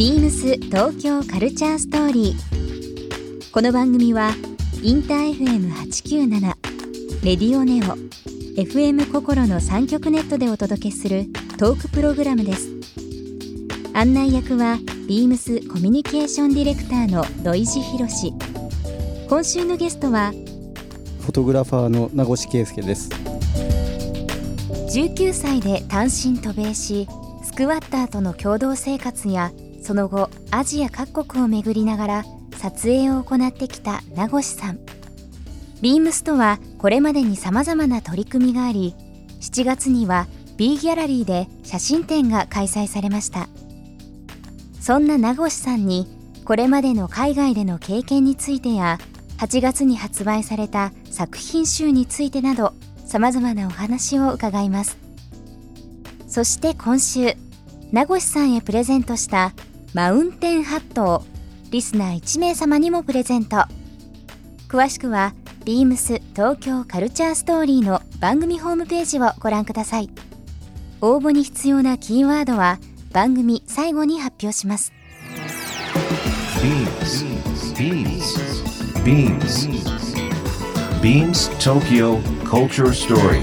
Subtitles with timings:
[0.00, 3.52] ビームス東京カルチャーストーリー。
[3.52, 4.30] この番組は
[4.82, 6.40] インター FM897
[7.22, 7.98] レディオネオ
[8.58, 11.26] FM 心の三極ネットでお届けする
[11.58, 12.70] トークプログラムです。
[13.92, 18.32] 案内役はビームスコミュニケーションディレクターの土井博志。
[19.28, 20.30] 今週のゲストは
[21.20, 23.10] フォトグラファーの名越圭介です
[24.96, 27.06] 19歳で単身渡米し
[27.44, 32.24] スクワッターとの共同生活やその後アジア各国を巡りながら
[32.58, 34.78] 撮影を行ってきた名越さん。
[35.80, 38.94] ビームスとはこれまでに様々な取り組みがあり
[39.40, 40.26] 7月には
[40.58, 43.48] B ギャラリーで写真展が開催されました。
[44.80, 46.06] そんな名越さんに
[46.44, 48.98] これまでの海外での経験についてや
[49.38, 52.74] 8月に発売された作品集についてなど
[53.06, 54.98] 様々なお話を伺います。
[56.28, 57.34] そして今週
[57.90, 59.52] 名越さんへプレゼントした
[59.92, 61.24] マウンテンハットを
[61.70, 63.64] リスナー1名様にもプレゼント
[64.68, 70.10] 詳しくはビームス東京カルチャーストーリーの番組ホームページをご覧ください
[71.00, 72.78] 応募に必要なキーワードは
[73.12, 74.92] 番組最後に発表します
[76.60, 77.24] Beams.
[79.04, 79.50] Beams.
[81.00, 83.42] Beams Tokyo Culture Story.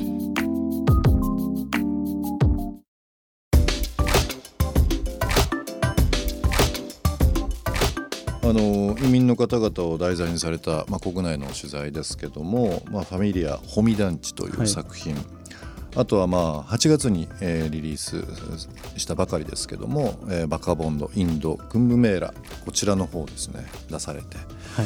[9.47, 15.15] 方々を題材にされた、まあ、国内の取材ですけども「まあ、ファミリア保見団地」という作品、
[15.95, 18.23] あとはまあ8月に、えーリリース
[18.97, 22.33] したばかりですけども「えーバカボンドインドクンブメーラ」
[22.65, 24.37] こちらの方ですね出されて。
[24.37, 24.85] はい。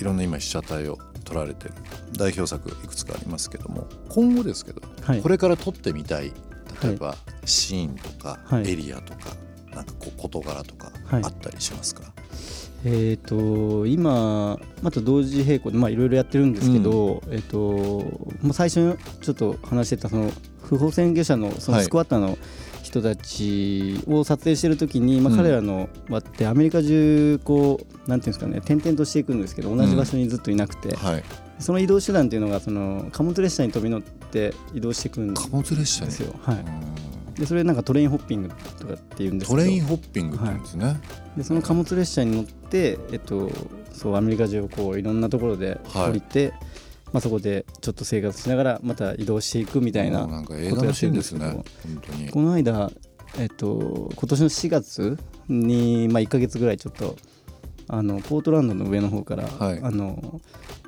[0.00, 1.74] いろんな今被写体を撮られてる。
[2.16, 3.86] 代表作いくつかありますけども。
[4.08, 5.22] 今後ですけど、はい。
[5.22, 6.32] これから撮ってみたい。
[6.82, 8.68] 例えばシーンとかはい。
[8.70, 9.36] エリアとか、
[9.74, 11.24] なんかこう事柄とかはい。
[11.24, 12.02] あったりしますか、
[12.84, 20.30] えっ、と今また同時並行でまあいろいろやってるんですけど、えっ、ともう最初にちょっと話してたその
[20.62, 21.84] 不法占拠者のそのはい。
[21.84, 22.38] スクワッターの
[22.82, 25.38] 人たちを撮影してる時に、まあうん。
[25.38, 31.24] 彼らの輪ってアメリカ中こうなんていうんですかね転々としていくんですけど同じ場所にずっといなくて、はい。
[31.58, 36.10] その移動手段っていうのがその貨物列車に飛び乗って移動していくんで貨物列車に？
[36.10, 36.34] すよ。
[36.42, 36.64] はい。
[37.34, 38.48] うんでそれなんかトレインホッピング
[38.78, 39.62] とかっていうんですけど。
[39.62, 41.00] トレインホッピングって言うんですね、
[41.36, 43.50] でその貨物列車に乗って、えっと、
[43.92, 46.10] そうアメリカ中をこういろんなところではい。
[46.10, 46.52] 降りて、
[47.12, 52.30] まあ、そこでちょっと生活しながらまた移動していくみたいなもうなんか映画のシーンですねこと本当に。
[52.30, 52.90] この間、
[53.38, 55.18] えっと、今年の4月
[55.48, 57.16] に、まあ、1か月ぐらいちょっと
[57.88, 59.80] あのポートランドの上の方から、はい。
[59.82, 60.40] あの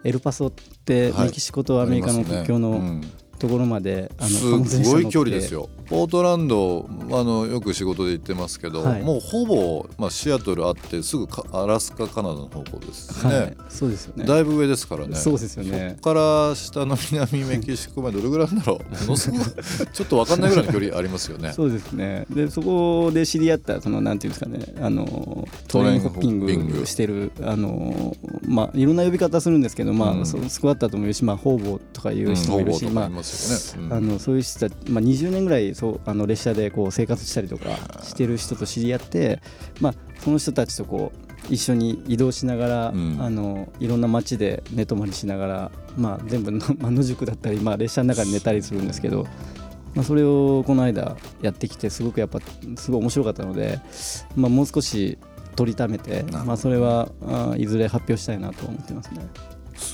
[0.05, 0.53] エルパソっ
[0.85, 1.27] てはい。
[1.27, 3.01] メキシコとアメリカの国境の
[3.39, 5.69] ところまで、あうんのすごい距離ですよ。
[5.87, 9.03] ポートランドあのよく仕事で行ってますけど、はい。
[9.03, 14.25] もうほぼ、まあ、シアトルあってすぐかアラスカカナダの方向ですね、はい、そうですよね。
[14.25, 15.15] だいぶ上ですからね。
[15.15, 15.91] そうですよね。
[15.91, 19.05] そこから下の南メキシコまでどれぐらいなんだろう？
[19.05, 19.41] ものすごい
[19.93, 21.53] ちょっと分かんないぐらいの距離ありますよね。
[21.53, 22.27] そうですね。
[22.31, 26.87] でそこで知り合ったそのなんていうんですかねあのトレインホッピンググ。
[26.87, 30.23] してるあのまあいろんな呼び方するんですけど、まうん。
[30.23, 33.93] あそのスクワッターとも言うし、まあ、ホーボーとかいううん人もいるし、まあすよね、うん。
[33.95, 39.41] あのそういう人たち、まあ、20年ぐらいそうあの列車でこう生活したりとかしてる人と知り合って、
[39.81, 43.19] まあ、その人たちとこう一緒に移動しながら、うん。
[43.21, 49.27] あのいろんな街で寝泊まりしながら、まあ、全部の、 まあ野宿だったり、まあ、列車の中で寝たりするんですけど、
[49.95, 52.41] まあ、それをこの間やってきてすごくやっぱ
[52.77, 53.79] すごい面白かったので、
[54.37, 55.19] まあ、もう少し
[55.55, 56.39] 取りためて、ど。
[56.45, 59.27] まあ、それはあいずれ発表したいなと思ってますね。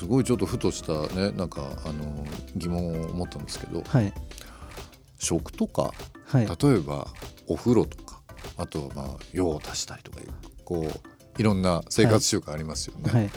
[0.01, 2.27] すごいちょっとふとしたねなんかあの
[2.57, 4.13] 疑問を持ったんですけどはい、
[5.19, 5.93] 食とか
[6.25, 6.47] はい。
[6.47, 7.07] 例えば
[7.47, 8.23] お風呂とか
[8.57, 10.29] あとはまあ用を足したりとかいう
[10.65, 13.31] こういろんな生活習慣ありますよね、はい。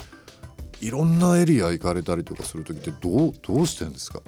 [0.80, 4.22] い、ろんなエリア行かれたりとかする時ってどうどうしてるんですか？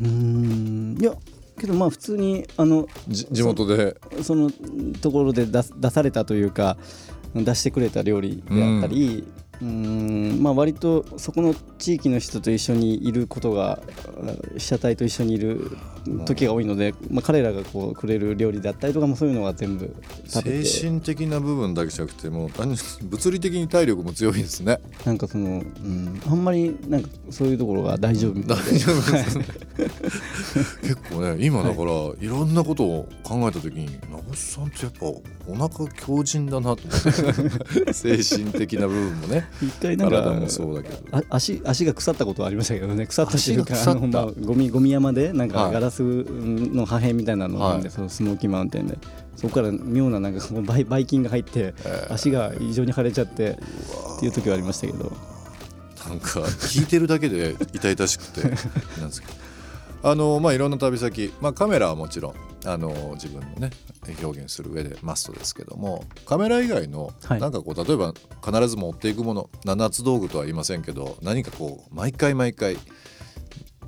[0.00, 0.96] うーん。
[0.98, 1.14] いや
[1.60, 4.00] けどまあ普通にあのじ地元で。
[4.22, 4.50] その
[5.02, 6.78] ところで出す出されたというか
[7.34, 9.26] 出してくれた料理であったり、
[9.62, 13.82] うんまあ割とそこの地域の人と一緒にいることが
[14.56, 15.76] 被写体と一緒にいる
[16.26, 19.94] 時が多いので、まあ、彼らがこうくれる料理だったりとかもそういうのは全部
[20.26, 20.64] 食べて。
[20.64, 22.50] 精神的な部分だけじゃなくてもう
[23.02, 24.80] 物理的に体力も強いですね。
[25.04, 29.44] なんかその、うん、あんまりなんかそういうところが大丈夫みたい大丈夫ですね
[30.82, 31.90] 結構ね今だから、
[32.20, 35.06] い、ろんなことを考えた時に名越さんってやっぱ
[35.48, 37.92] お腹強靭だなと思って。
[37.92, 39.48] 精神的な部分もね。
[39.60, 41.16] 一回なんか体もそうだけど。
[41.16, 43.06] あ足足が腐ったことはありましたけどね。
[43.06, 45.64] 腐ったっていうかあのまあゴミゴミ山でなんはい。
[45.66, 47.94] かガラスの破片みたいなのを飲んで、はい。
[47.94, 48.98] そのスモーキーマウンテンで。
[49.36, 51.74] そこから妙ななんかばいばい菌が入って、
[52.08, 55.12] 足が異常に腫れちゃってっていう時はありましたけど。
[56.08, 58.50] なんか聞いてるだけで痛々しくてなん
[59.08, 59.32] ですけど
[60.04, 62.34] あのまあいろんな旅先、まあ、カメラはもちろん
[62.66, 63.70] あの自分のね
[64.22, 67.40] 表現する上でマストですけどもカメラ以外の、はい。
[67.40, 68.12] なんかこう例えば
[68.44, 72.76] 必ず持っていくもの七つ道具とは言いませんけど何かこう毎回毎回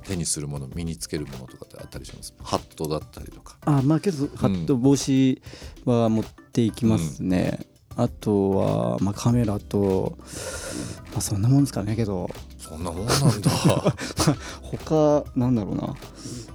[0.05, 2.33] 手にするもの身につけるものとかってあったりします？
[2.41, 3.57] ハットだったりとか。
[3.65, 5.41] あまあけどハット帽子
[5.85, 7.59] は持っていきますね、
[7.97, 10.15] あとは、まあ、カメラと、
[11.11, 12.29] まあ、そんなもんですかねけど。
[12.59, 13.51] そんなもんなんだ。
[14.61, 15.95] 他なんだろうな。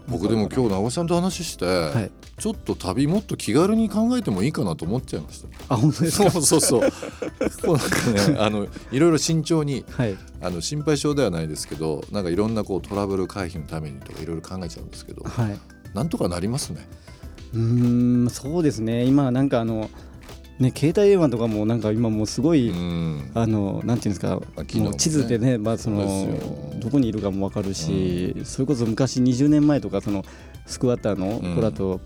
[0.06, 2.10] 僕でも今日名越さんと話して、はい。
[2.38, 5.74] ちょっと旅もっと気軽に考えてもいいかなと思っちゃいました。
[5.74, 6.80] あ本当ですそうかそうそう。
[6.80, 10.16] こうなんかね、 あのいろいろ慎重に、はい。
[10.40, 15.58] あの心配性ではないですけど、なんかいろんなこうトラブル回避のためにとかいろいろ考えちゃうんですけど、はい。
[15.94, 16.86] なんとかなりますね。
[17.52, 19.04] うーんそうですね。
[19.04, 19.90] 今なんかあの
[20.58, 23.30] ね携帯電話とかもなんか今もうすごい、うん。
[23.34, 24.40] あのなんていうんですか、
[24.78, 26.28] もう地図でね、まあ、その
[26.78, 30.24] どこにいるかも分かるし、それこそ昔20年前とかその
[30.66, 31.54] スクワッターのうん。
[31.54, 32.00] 子だと、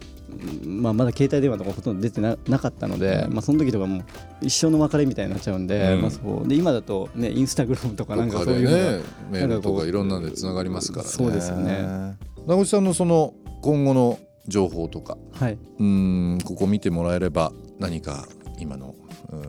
[0.65, 3.33] まあ、まだ携帯電話とかほとんど出てななかったので、うん。
[3.35, 4.05] まあ、その時とかもう
[4.43, 6.03] 一生の別れみたいになっちゃうんで,、うん。
[6.03, 6.49] まあ、そう。
[6.49, 11.11] で今だと、ね、インスタグラムとかなんかそういうね、メールとかいろんなのでつながりますからね。
[11.11, 12.17] そうですよね。
[12.47, 18.27] 名越さんのその今後の情報とか、はい、うんここ見てもらえれば何か
[18.59, 18.95] 今の
[19.31, 19.43] うん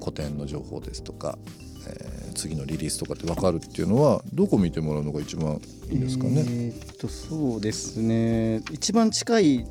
[0.00, 1.38] 古典の情報ですとか。
[1.86, 5.60] えー次のリリースとかって分かるっていうのはどこ見てもらうのが一番
[5.90, 6.42] いいですかね？
[6.48, 8.62] えーっとそうですね。
[8.72, 9.66] 一番近い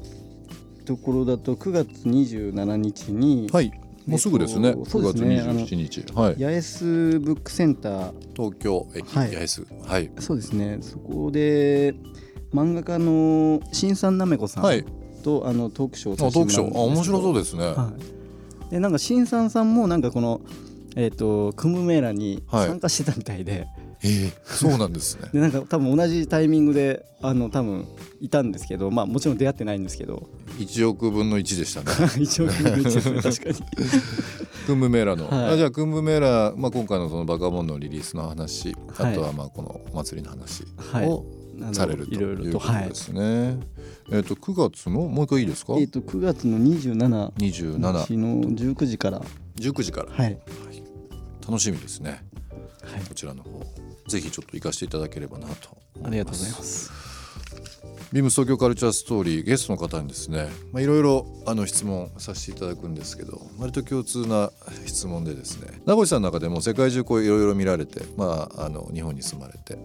[0.85, 3.71] ところだと9月27日に、はい、
[4.05, 4.69] もうすぐですね。
[4.69, 5.53] えっとそう9月ですね。
[5.63, 8.13] 27日、はい、八重洲ブックセンター。
[8.35, 9.33] 東京駅はい。
[9.33, 10.77] 八重洲、はい、そうですね。
[10.81, 11.95] そこで
[12.53, 14.85] 漫画家の新さんなめこさんはい、
[15.21, 16.23] と、あのトークショー。
[16.23, 17.65] をあトークショー、あ面白そうでですね。
[17.65, 17.93] は
[18.67, 20.41] い、でなんか新さんさんもなんかこの
[20.95, 22.67] えーっとクムメーラにはい。
[22.67, 23.67] 参加してたみたいで、
[24.03, 25.29] えーそうなんですね。
[25.31, 27.85] で なんか多分同じタイミングであの多分
[28.19, 30.27] いたんですけどまあもちろん出会ってないんですけど。
[30.59, 31.87] 一億分の一でしたね。
[32.19, 33.55] 一応ですね確かに。
[34.67, 35.53] クンブメーラの、はい。
[35.53, 39.13] あじゃあクンブメーラ、まあ今回のそのバカボンのリリースの話、はい。
[39.13, 41.07] あとはまあこのお祭りの話はい。
[41.07, 41.25] を
[41.73, 43.57] されるといろいろいうことですね。
[44.11, 45.73] えっ、と9月のもう一回いいですか？
[45.77, 49.21] えっ、と9月の27 27、日の19時から。
[49.57, 50.11] 19時から。
[50.11, 50.37] はい。
[51.47, 52.23] 楽しみですね。
[52.83, 53.03] はい。
[53.07, 53.61] こちらの方。
[54.07, 55.69] ぜひちょっと行かせていただければなと
[56.03, 56.91] ありがとうございます。
[58.11, 64.51] ビームス東京カルチャーストーリーゲストの方にですねまあいろいろあの質問させていただくんですけど割と共通な
[64.85, 69.77] 質問でですね名越さんの中でも世界中こういろいろ見られてまああの日本に住まれて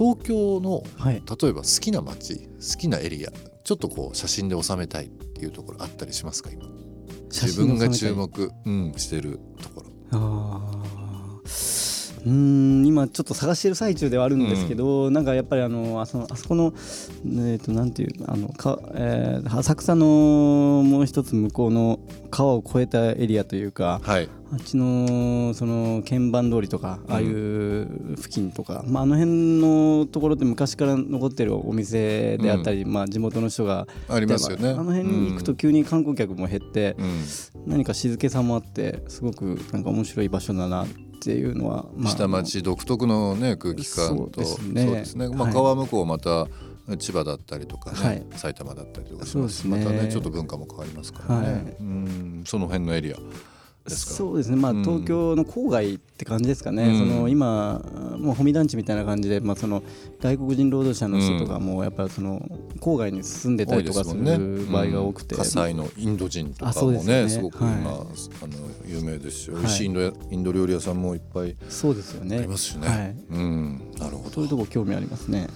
[0.00, 1.22] 東京のはい。
[1.42, 3.30] 例えば好きな街好きなエリア
[3.64, 6.64] ちょっとこう写真で収めたいっていうところあったりしますか今？
[7.30, 9.90] 自分が注目、うん、してるところ。
[10.12, 12.20] あー。
[12.22, 16.74] うーん今ちょっと探してる最中ではあるんですけど、なんかやっぱりあのあそのあそこの
[17.46, 20.06] えっ、となんていうあのか、えー浅草の
[20.84, 21.98] もう一つ向こうの
[22.30, 24.28] 川を越えたエリアというかはい。
[24.52, 34.70] あっちのその鍵盤通りとかああいう付近とか、まあ、あの辺のところって昔から残ってるお店であったり、まあ、地元の人がありますよね。
[34.70, 37.24] あの辺に行くと急に観光客も減って、うん、うん。
[37.66, 45.28] 何か静けさもあってすごくなんか面白い場所だなっていうのは、まあ下町独特のね空気感とそうですね。
[45.28, 45.52] まあ、はい。
[45.52, 46.46] 川向こうまた
[46.98, 48.26] 千葉だったりとかね、はい。
[48.36, 49.30] 埼玉だったりとかね。
[49.66, 51.76] またねちょっと文化も変わりますからね、はい。
[51.80, 52.42] うん。
[52.46, 53.16] その辺のエリア
[53.90, 54.14] ですか？
[54.14, 54.82] そうですね、まあ、うん。
[54.82, 56.98] 東京の郊外って感じですかね、うん。
[56.98, 57.82] その今、
[58.18, 59.82] もう保見団地みたいな感じで、まあ、その
[60.20, 62.40] 外国人労働者の人とかも、やっぱりその
[62.78, 67.28] 郊外に住んでたりとかする場合が多くて、火災のインド人とあかもねそうですよね。
[67.28, 67.80] すごく今、はい。
[67.80, 68.06] あの
[68.86, 69.64] 有名ですし美はい。
[69.66, 73.80] 味しいインド,、インド料理屋さんもいっぱいそうですよあねりますしね、はい、うん。
[73.98, 74.30] なるほど。
[74.30, 75.48] そういうとこ興味ありますね。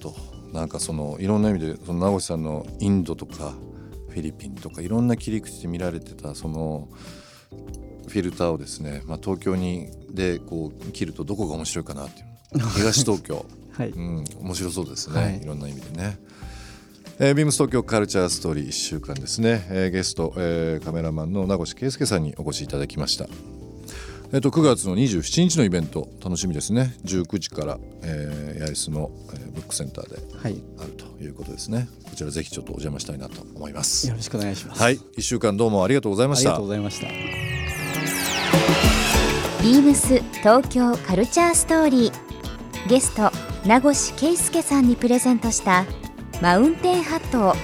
[0.00, 0.14] と
[0.52, 3.54] なんかそのいろんな意味でその名越さんのインドとか
[4.08, 6.88] フィリピンとかいろんな切り口で見られてたその
[8.08, 12.26] フィルターをですね、まあ、東京にでこう切るとどこが面白いかなっていう。
[12.74, 15.40] 東東京、 はい、うん、面白そうですね、はい。
[15.40, 16.18] い、ろんな意味でね。
[17.18, 23.26] えービームス東京カルチャーストーリー1週間ですね、えーゲスト、えーカメラマンの名越圭介さんにお越しいただきました。
[24.32, 26.96] えっと9月の27日のイベント楽しみですね。
[27.04, 31.86] 19時から、えー、八重洲の、えーブックセンターではい、あるということですね。
[32.08, 34.08] こちらぜひちょっとお邪魔したいなと思います。
[34.08, 34.82] よろしくお願いします。
[34.82, 34.96] はい。
[34.96, 36.48] 1週間どうもありがとうございました。
[36.48, 37.08] ありがとうございました。
[39.62, 42.88] ビームス東京カルチャーストーリー。
[42.88, 43.30] ゲスト
[43.66, 45.84] 名越圭介さんにプレゼントした
[46.40, 47.54] マウンテンハットを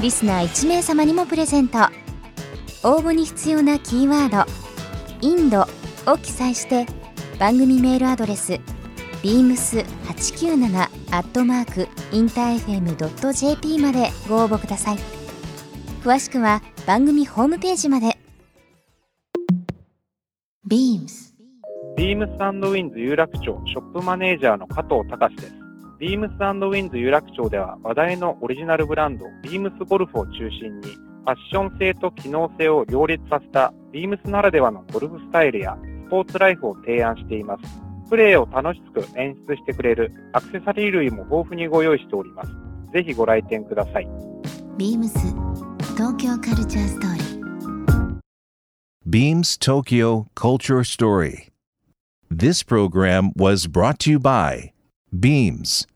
[0.00, 1.78] リスナー1名様にもプレゼント。
[2.82, 4.50] 応募に必要なキーワード
[5.20, 5.66] 「インド」
[6.06, 6.86] を記載して
[7.38, 8.60] 番組メールアドレス
[9.22, 14.98] beams897 アットマークインター FM.jp までご応募ください。
[16.02, 18.16] 詳しくは番組ホームページまで。
[20.68, 21.34] Beams
[21.96, 25.54] ビームスウィンズ有楽町ショップマネージャーの加藤隆です。
[25.98, 37.62] ビームスウィンズ有楽町では話題のオリジナルブランドビームスゴルフを中心にファッション性と機能性を両立させたビームスならではのゴルフスタイルやスポーツライフを提案しています。
[38.08, 42.50] プレーを楽しく演出してくれるアクセサリー類も豊富にご用意しております。
[42.92, 44.08] ぜひご来店ください。
[44.78, 45.10] Beams
[45.96, 47.36] 東京カルチャーストーリー
[49.04, 51.48] Beams Tokyo Culture Story.
[52.30, 54.72] This program was brought to you by
[55.12, 55.88] Beams.